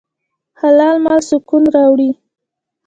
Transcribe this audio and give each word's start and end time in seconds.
حلال 0.59 0.95
مال 1.05 1.21
سکون 1.29 1.63
راوړي. 1.75 2.11